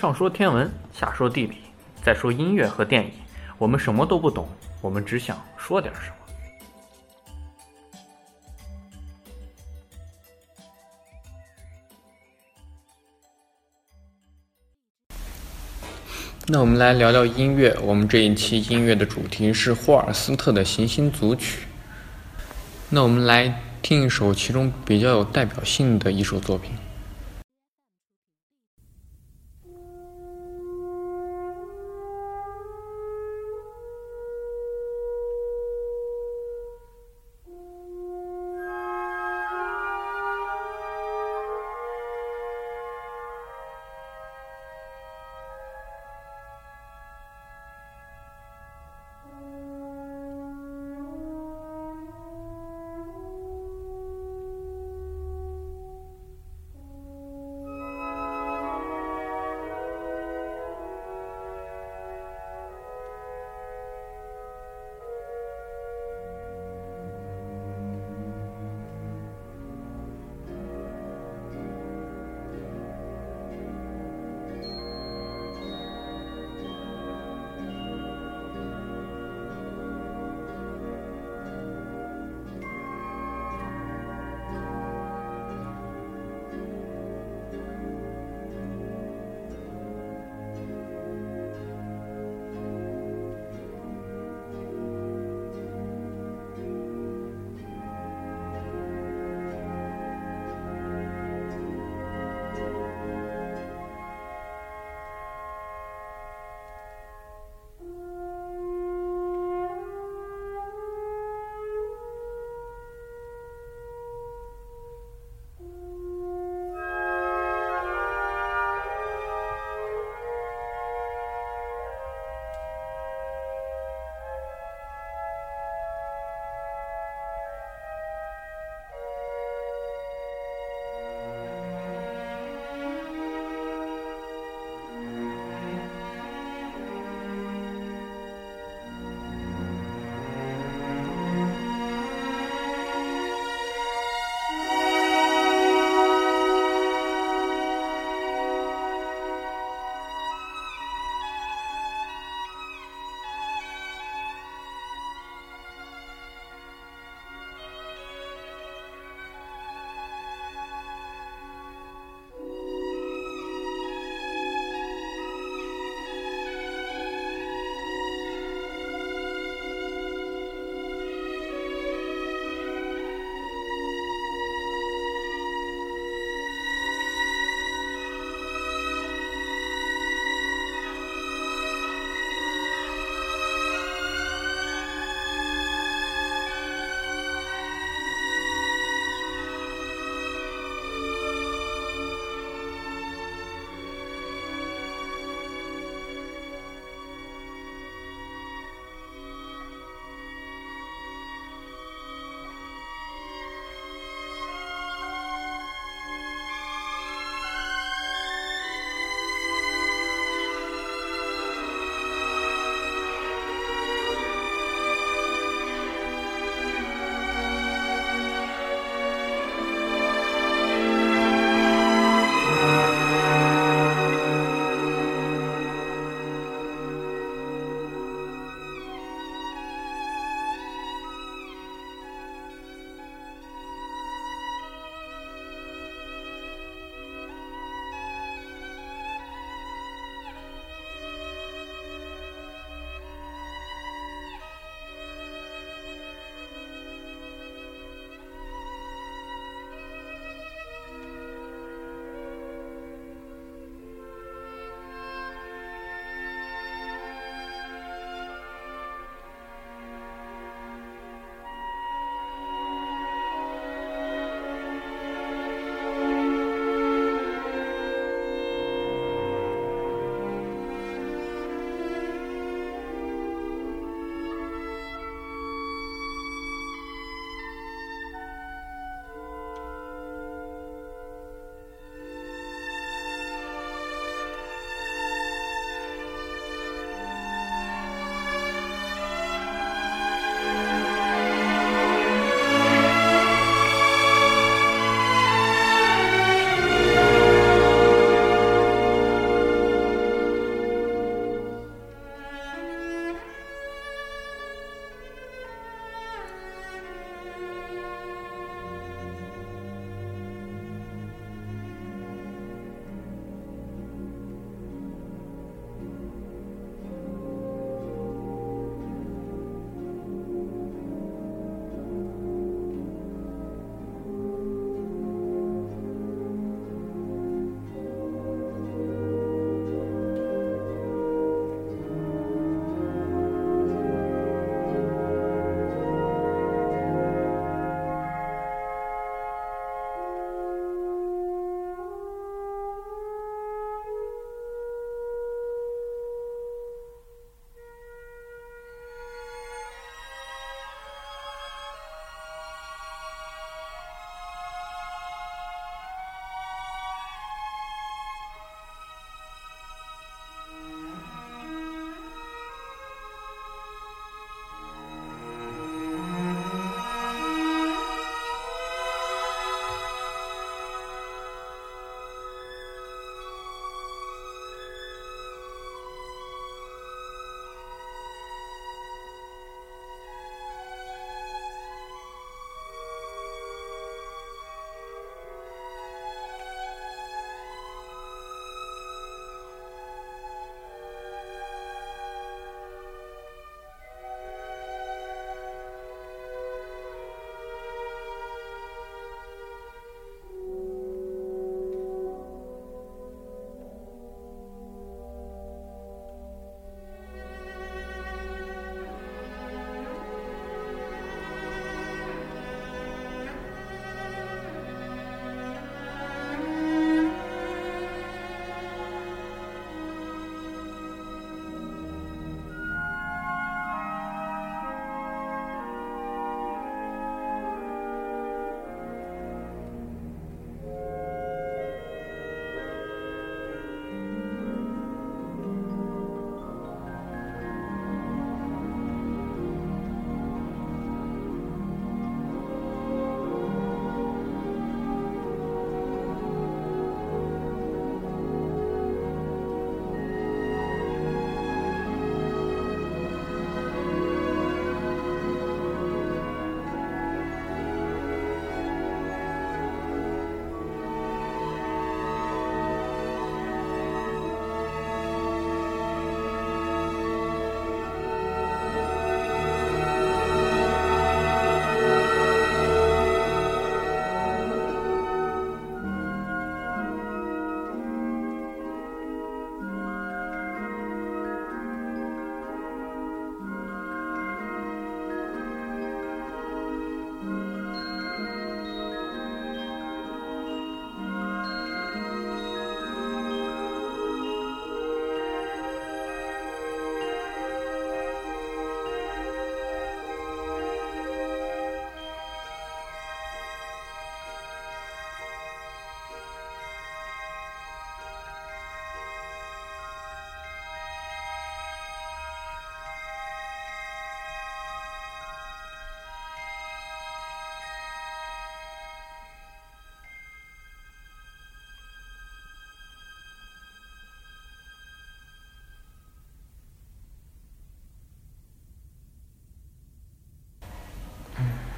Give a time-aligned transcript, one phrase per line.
[0.00, 1.56] 上说天文，下说地理，
[2.04, 3.10] 再说音乐和电影，
[3.58, 4.48] 我们什么都不懂，
[4.80, 6.14] 我们只想说点什么。
[16.46, 17.76] 那我们来聊聊音乐。
[17.82, 21.66] 我们这一期音乐的主题是霍尔斯特的行星组曲。
[22.88, 23.52] 那我们来
[23.82, 26.70] 听一首其中比较有代表性的一首作品。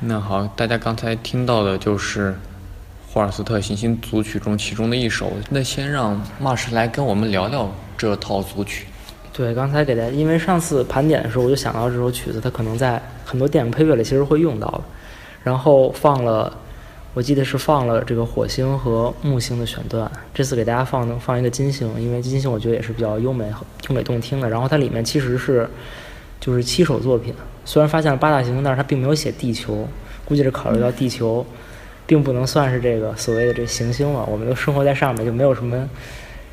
[0.02, 2.34] 那好，大家刚才听到的就是
[3.12, 5.30] 霍尔斯特行星组曲中其中的一首。
[5.50, 8.86] 那先让马石来跟我们聊聊这套组曲。
[9.30, 14.80] 对，刚才给大家，因为上次盘点的时候，我就想到这首曲子，它可能在很多电影配乐里其实会用到的。
[15.44, 16.50] 然后放了，
[17.12, 20.10] 我记得是放了这个火星和木星的选段。
[20.32, 23.52] 这次给大家放放一个金星，因为金星我觉得也是比较优美、
[23.88, 24.48] 优美动听的。
[24.48, 25.68] 然后它里面其实是
[26.40, 27.34] 就是七首作品。
[27.70, 29.86] 虽然发现了八大行星，但是它并没有写地球，
[30.24, 31.46] 估计是考虑到地球，
[32.04, 34.26] 并不能算是这个所谓的这行星了。
[34.28, 35.88] 我们都生活在上面，就没有什么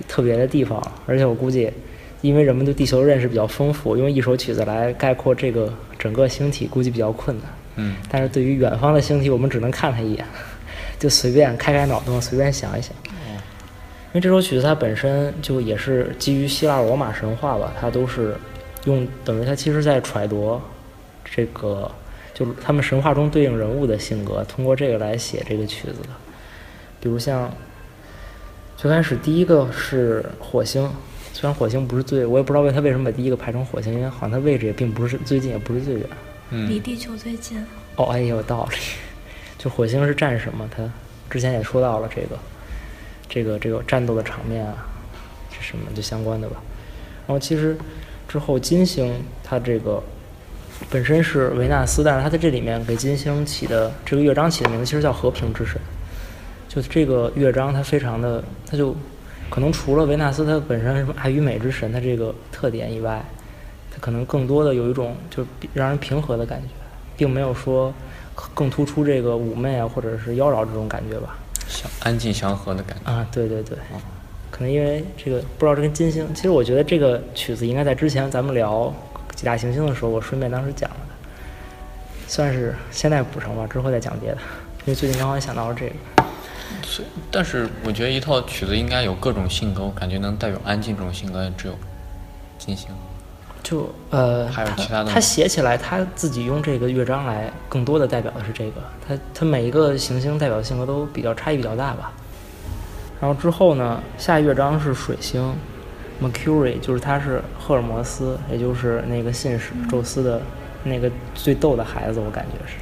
[0.08, 0.80] 特别的地方。
[1.08, 1.74] 而且我估计，
[2.22, 7.48] 因为人们对地球认识比较丰富，用一首曲子来概括这个整个星体，估计比较困难。
[7.78, 7.96] 嗯。
[8.12, 10.24] 但是对于远方的星体，我们只能看它一眼，
[11.00, 12.92] 就随便开开脑洞，随便想一想。
[14.14, 18.36] 因为这首曲子它本身就也是基于希腊罗马神话吧，它都是
[18.86, 20.62] 用等于它其实在揣度。
[21.30, 21.92] 这个
[22.34, 26.10] 就他们神话中对应人物的性格，通过这个来写这个曲子的。
[27.00, 27.52] 比如像
[28.76, 30.90] 最开始第一个是火星，
[31.34, 36.10] 虽然火星不是最，我也不知道为他为什么把第一个排成火星，因为好像它位置也并不是最近，也不是最远。
[36.50, 36.70] 嗯。
[36.70, 37.64] 离地球最近。
[37.96, 38.78] 哦，哎，也有道理。
[39.58, 40.68] 就火星是战什么？
[40.76, 40.90] 他
[41.30, 42.38] 之前也说到了这个，
[43.28, 44.88] 这个这个战斗的场面啊，
[45.52, 46.58] 是什么就相关的吧。
[47.28, 47.78] 然后其实
[48.28, 50.02] 之后金星它这个。
[50.90, 55.80] 本身是维纳斯，但是他在这里面给金星起的这个乐章起的名字其实叫和平之神。
[56.70, 58.96] 就这个乐章，它非常的，它就
[59.50, 63.24] 可能除了维纳斯它本身什么爱与美之神它这个特点以外，
[63.92, 66.68] 它可能更多的有一种就让人平和的感觉，
[67.18, 67.92] 并没有说
[68.54, 71.38] 更突出这个妩媚啊或者是妖娆这种感觉吧。
[71.68, 73.76] 祥安静祥和的感觉啊，对对对，
[74.52, 78.94] 可能因为这个不知道这跟金星，其实我觉得这个曲子应该在之前咱们聊。
[79.38, 81.14] 几大行星的时候，我顺便当时讲了的，
[82.28, 84.38] 算是现在补上吧，之后再讲别的。
[84.80, 85.94] 因为最近刚好也想到了这个。
[86.82, 91.76] 所以但是我觉得一套曲子应该有各种性格，我感觉能代表安静这种性格只有
[92.58, 92.90] 金星。
[93.62, 95.12] 就呃，还有其他的。
[95.12, 98.82] 他写起来，他自己用这个乐章来更多的代表的是这个。
[99.08, 102.12] 他他每一个行星代表的性格都比较差异比较大吧。
[103.22, 105.54] 然后之后呢，下一乐章是水星。
[106.22, 110.42] Mercury 就是他是赫尔墨斯，也就是那个信使宙斯的
[110.84, 112.76] 那个最逗的孩子，我感觉是。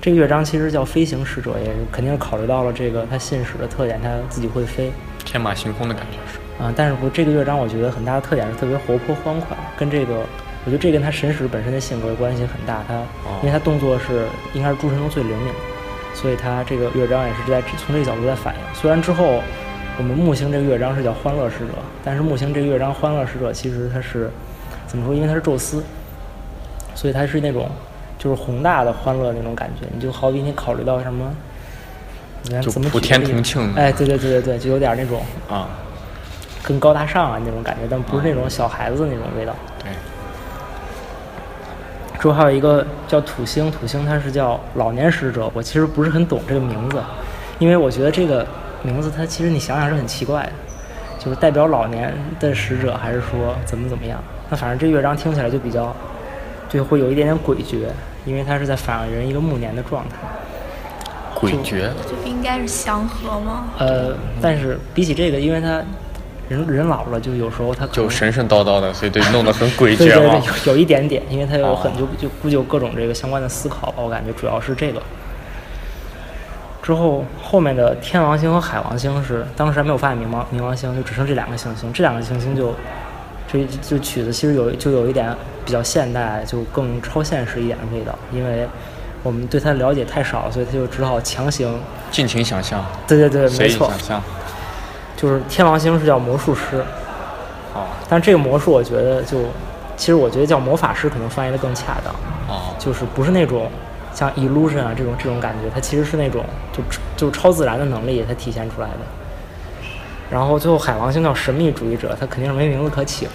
[0.00, 4.92] 这个乐章其实叫飞行使者，也是肯定是考虑到了这个他信使的特点，他自己会飞，
[5.24, 6.38] 天马行空的感觉是。
[6.62, 10.16] 啊，但是不，这个乐章我觉得很大的特点是特别活泼欢快，跟这个，
[10.64, 12.84] 我觉得这跟他神使本身的性格关系很大。
[12.86, 12.94] 他，
[13.40, 15.54] 因为他动作是应该是诸神中最灵敏的，
[16.12, 18.60] 所以他这个乐章也是在从这个角度在反映。
[18.74, 19.40] 虽然之后。
[19.96, 24.28] 我们木星这个乐章是叫欢乐使者，但是木星这个乐章欢乐使者其实它是
[24.88, 25.14] 怎么说？
[25.14, 25.84] 因为它是宙斯，
[26.96, 27.68] 所以它是那种
[28.18, 29.86] 就是宏大的欢乐那种感觉。
[29.94, 31.32] 你就好比你考虑到什么，
[32.42, 33.72] 你看怎么普天同庆？
[33.76, 35.68] 哎，对对对对对，就有点那种啊，
[36.60, 39.54] 更高大上啊那种感觉，但不是那种小孩子那种味道。
[39.80, 39.92] 对。
[42.20, 45.48] 之后还有一个叫土星，土星它是叫老年使者。
[45.54, 47.00] 我其实不是很懂这个名字，
[47.60, 48.44] 因为我觉得这个。
[48.84, 50.52] 名字它其实你想想是很奇怪的，
[51.18, 54.22] 就是代表老年的使者，还是说怎么怎么样？
[54.50, 55.94] 那反正这乐章听起来就比较，
[56.68, 57.86] 就会有一点点诡谲，
[58.26, 60.16] 因为它是在反映人一个暮年的状态。
[61.34, 61.88] 诡谲？
[62.08, 63.64] 这不应该是祥和吗？
[63.78, 65.82] 呃，但是比起这个，因为他
[66.48, 70.24] 人人老了，就有时候他就神神叨叨的，所以对弄得很诡谲对 对对，
[70.66, 75.00] 有有一点点，因为他有很就就估计有各种这个相关的思考吧，我感觉主要是这个。
[76.84, 81.90] 之后，后面的天王星和海王星是当时还没有发现冥王冥王星，就只剩这两个行星。
[81.94, 82.74] 这两个行星就，
[83.50, 88.14] 这就曲子其实有就有一点比较现代，就更超现实一点的味道。
[88.30, 88.68] 因为
[89.22, 92.84] 我们对它了解太少，所以他就只好强行尽情想象。
[93.08, 93.88] 对对对，没错。
[93.88, 94.22] 想象。
[95.16, 96.84] 就是天王星是叫魔术师。
[97.72, 97.86] 哦。
[98.10, 99.38] 但这个魔术，我觉得就
[99.96, 102.14] 其实我觉得叫魔法师可能翻译的更恰当。
[102.46, 102.74] 哦。
[102.78, 103.70] 就是不是那种。
[104.14, 106.82] 像 illusion 啊这种这种感觉，它其实是那种就
[107.16, 109.00] 就超自然的能力，它体现出来的。
[110.30, 113.32] 然后最后海王星叫神秘主义者，他肯定是没名字可起了。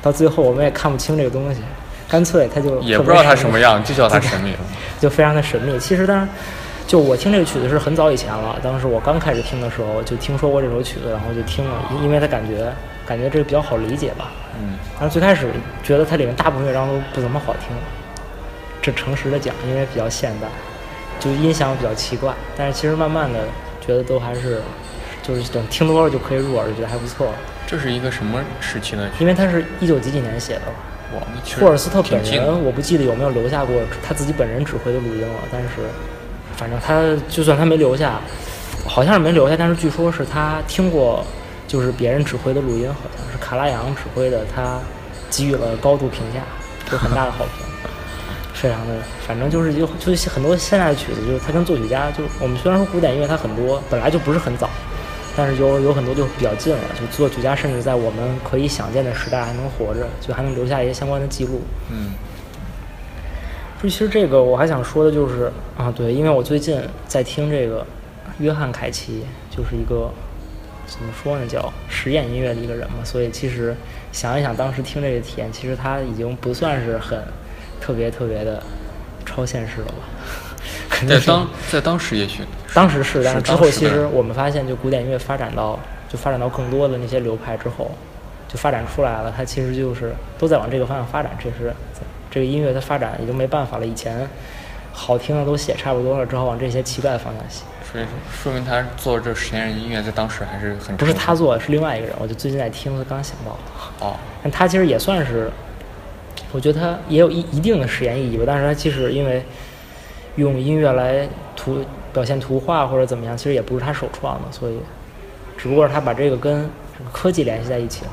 [0.00, 1.60] 到最后我们也看不清这个东西，
[2.08, 4.52] 干脆他就也不知道他什么样， 就叫他神秘，
[4.98, 5.78] 就非常的神秘。
[5.78, 6.28] 其实当然，
[6.86, 12.72] 就我听这个曲子是很早以前了，当时我刚开始听的时候就听说过这首曲子，然后就听了，因为他感觉
[13.06, 14.30] 感觉这个比较好理解吧。
[14.58, 14.78] 嗯。
[14.98, 15.48] 但是最开始
[15.84, 17.76] 觉得它里面大部分乐章都不怎么好听。
[18.82, 20.48] 这诚实的讲，因为比较现代，
[21.20, 22.34] 就音响比较奇怪。
[22.56, 23.38] 但是其实慢慢的
[23.80, 24.60] 觉得都还是，
[25.22, 27.28] 就是等听多了就可以入耳，就觉得还不错。
[27.66, 29.08] 这是一个什么时期呢？
[29.20, 30.62] 因为它是一九几几年写的，
[31.60, 35.68] 霍尔斯特本人我不记得有没有留下过他自己本人指挥的录音了，但是
[36.56, 38.20] 反正他就算他没留下，
[38.86, 41.24] 好像是没留下，但是据说是他听过
[41.68, 44.80] 就是别人指挥的录音，好像是卡拉扬指挥的，他
[45.30, 46.40] 给予了高度评价，
[46.90, 47.71] 就很大的好评。
[48.62, 48.94] 非常的，
[49.26, 54.70] 反正就是有就是很多现代的曲子，就是他跟作曲家，就我们虽然说古典音乐它很多本来就不是很早，
[55.36, 61.60] 但是有有很多就比较近了，就作曲家甚至在我们可以想见的时代还能活着，就还能留下一些相关的记录。
[61.90, 62.12] 嗯
[63.82, 67.84] 就其实这个我还想说的就是啊，对，因为我最近在听这个
[68.38, 70.08] 约翰凯奇，就是一个
[70.86, 73.74] 怎么说呢，叫实验音乐的一个人嘛，所以其实
[74.12, 77.18] 想一想当时听这个体验，其实他已经不算是很
[77.82, 78.62] 特别特别的
[79.26, 79.94] 超现实了吧？
[80.88, 87.90] 肯定是在当在当时也许当时是，但是之后其实我们发现，就古典音乐发展到就发展到更多的那些流派之后，
[88.48, 91.32] 就发展出来了，它其实就是都在往这个方向发展。
[91.42, 91.74] 这是
[92.30, 94.28] 这个音乐它发展已经没办法了，以前
[94.92, 97.64] 好听的都写差不多了，之后往这些奇怪的方向写。
[97.90, 98.10] 所以说
[98.44, 102.16] 说明他做这实验音乐在当时还是很不是他做的，是另外一个人。
[102.18, 103.58] 我就最近在听，刚想到，
[104.06, 105.50] 哦，但他其实也算是，
[106.52, 108.44] 我觉得他也有一一定的实验意义吧。
[108.46, 109.42] 但是他其实因为
[110.36, 114.78] 用音乐来图表现图画或者怎么样，其实也不是他首创的，所以
[115.58, 116.68] 只不过是他把这个跟
[116.98, 118.10] 这个科技联系在一起了，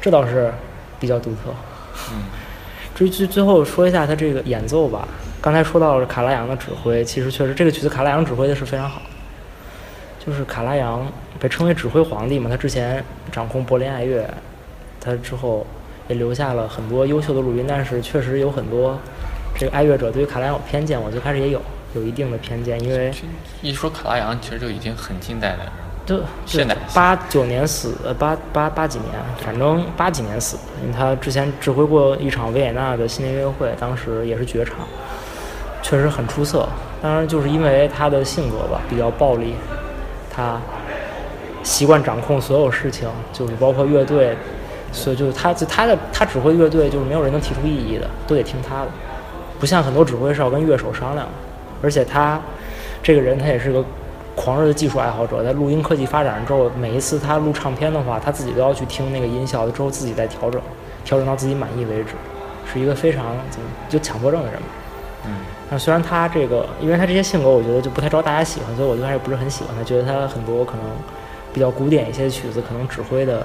[0.00, 0.52] 这倒是
[0.98, 1.50] 比较独特。
[2.10, 2.22] 嗯
[2.94, 5.08] 至于最最后说一下他这个演奏吧，
[5.40, 9.02] 刚才说到了卡拉扬的指挥，其实确实这个曲子卡拉扬指挥的是非常好。
[10.24, 11.04] 就是卡拉扬
[11.40, 14.24] 被称为指挥皇帝嘛，他之前掌控柏林爱乐，
[15.00, 15.66] 他之后
[16.08, 18.98] 也留下了很多优秀的录音，但是确实有很多
[19.58, 21.60] 这个爱乐者对于卡拉扬有偏见，我最开始也有
[21.94, 23.12] 有一定的偏见，因为
[23.62, 25.72] 一说卡拉扬，其实就已经很近代了。
[26.06, 29.10] 就现代八九年死，呃八八八几年，
[29.42, 34.76] 反正八几年死，因为他之前指挥过一场维也纳的新年音乐会，当时也是绝唱，
[35.82, 36.68] 确实很出色。
[37.00, 39.54] 当然，就是因为他的性格吧，比较暴力，
[40.30, 40.60] 他
[41.62, 44.36] 习惯掌控所有事情，就是包括乐队，
[44.94, 48.88] 所以就是他就他的他指挥乐队，就是没有人能提出异议的，都得听他的，
[49.58, 51.32] 不像很多指挥是要跟乐手商量的，
[51.82, 52.40] 而且他
[53.02, 53.84] 这个人他也是个
[54.36, 60.60] 狂热的技术爱好者，在录音科技发展之后，每一次他录唱片的话，他自己都要去听那个音效，之后自己再调整，
[61.04, 62.12] 调整到自己满意为止，
[62.72, 64.68] 是一个非常怎么就强迫症的人吧。
[65.26, 65.32] 嗯
[65.70, 70.82] 那虽然他这个，因为他这些性格，我觉得就不太招大家喜欢，所以我就开始不是很喜欢他，觉得他很多可能
[71.54, 73.44] 比较古典一些的曲子，可能指挥的，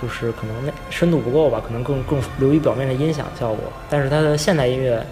[0.00, 3.58] 就是可能那深度不够吧，可能更更流于表面的音响效果。
[3.88, 5.04] 但是他的现代音乐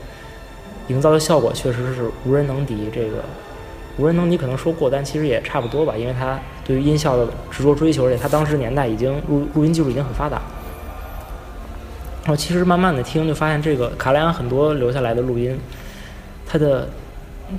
[0.89, 3.19] 营造的效果确实是无人能敌，这个
[3.99, 10.41] 无人能敌可能说过，但其实也差不多吧，因为他对于音效的执着追求，而且他当时年代已经录录音技术已经很发达。
[12.23, 15.59] 然后其实慢慢的听，就发现这个卡莱扬很多留下来的录音，
[16.47, 16.89] 它的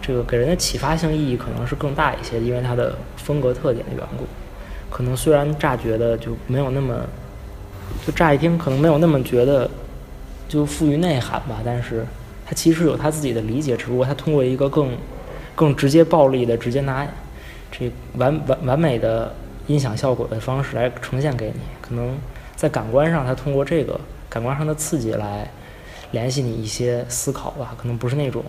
[0.01, 4.25] 这个给人的启发性意义可能是更大一些，因为它的风格特点的缘故。
[4.91, 6.95] 可能虽然乍觉得就没有那么，
[8.05, 9.69] 就乍一听可能没有那么觉得
[10.47, 12.05] 就富于内涵吧，但是
[12.45, 14.89] 他其实有他自己的理解，只不过他通过一个更
[15.55, 17.07] 更直接暴力的，直接拿
[17.71, 19.33] 这完完完美的
[19.67, 21.59] 音响效果的方式来呈现给你。
[21.81, 22.17] 可能
[22.55, 23.99] 在感官上，他通过这个
[24.29, 25.49] 感官上的刺激来
[26.11, 28.43] 联系你一些思考吧，可能不是那种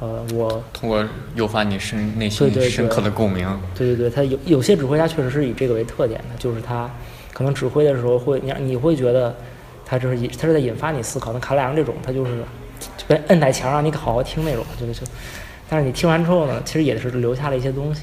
[0.00, 1.02] 呃我通过
[1.34, 3.48] 诱发你深内心深刻的共鸣。
[3.74, 6.90] 对对对，他有有些指挥家确实是以这个为特点的，就是他
[7.32, 9.34] 可能指挥的时候会，你你会觉得
[9.84, 11.32] 他就是引他是在引发你思考。
[11.32, 12.38] 那卡莱扬这种，他就是
[12.96, 15.06] 就跟摁在墙上，你好好听那种，就就，
[15.68, 18.02] 但是你听完之后呢，其实也是留下了一些东西。